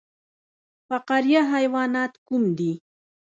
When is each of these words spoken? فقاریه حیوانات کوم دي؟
فقاریه 0.87 1.41
حیوانات 1.53 2.13
کوم 2.27 2.43
دي؟ 2.57 2.71